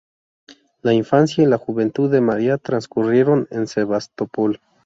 La 0.81 0.93
infancia 0.93 1.43
y 1.43 1.45
la 1.45 1.59
juventud 1.59 2.09
de 2.11 2.21
María 2.21 2.57
transcurrieron 2.57 3.47
en 3.51 3.67
Sebastopol. 3.67 4.59